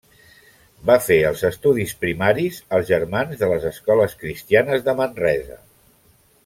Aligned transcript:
Va 0.89 0.95
fer 1.07 1.17
els 1.31 1.43
estudis 1.49 1.93
primaris 2.05 2.57
als 2.77 2.89
Germans 2.95 3.39
de 3.43 3.53
les 3.55 3.69
Escoles 3.73 4.19
Cristianes 4.25 4.89
de 4.89 5.01
Manresa. 5.03 5.65